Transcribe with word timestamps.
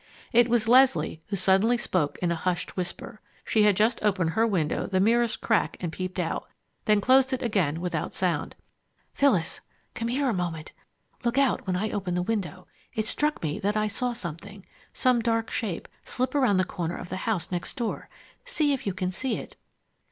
It 0.31 0.49
was 0.49 0.67
Leslie 0.67 1.21
who 1.27 1.35
suddenly 1.35 1.77
spoke 1.77 2.17
in 2.23 2.31
a 2.31 2.35
hushed 2.35 2.75
whisper. 2.75 3.21
She 3.45 3.61
had 3.65 3.77
just 3.77 4.01
opened 4.01 4.31
her 4.31 4.47
window 4.47 4.87
the 4.87 4.99
merest 4.99 5.41
crack 5.41 5.77
and 5.79 5.91
peeped 5.91 6.17
out, 6.17 6.49
then 6.85 7.01
closed 7.01 7.33
it 7.33 7.43
again 7.43 7.79
without 7.79 8.11
sound. 8.11 8.55
"Phyllis, 9.13 9.61
come 9.93 10.07
here 10.07 10.27
a 10.27 10.33
moment. 10.33 10.71
Look 11.23 11.37
out 11.37 11.67
when 11.67 11.75
I 11.75 11.91
open 11.91 12.15
the 12.15 12.23
window. 12.23 12.65
It 12.95 13.05
struck 13.05 13.43
me 13.43 13.59
that 13.59 13.77
I 13.77 13.85
saw 13.85 14.13
something 14.13 14.65
some 14.91 15.21
dark 15.21 15.51
shape 15.51 15.87
slip 16.03 16.33
around 16.33 16.57
the 16.57 16.63
corner 16.63 16.97
of 16.97 17.09
the 17.09 17.17
house 17.17 17.51
next 17.51 17.77
door. 17.77 18.09
See 18.43 18.73
if 18.73 18.87
you 18.87 18.95
can 18.95 19.11
see 19.11 19.37
it." 19.37 19.55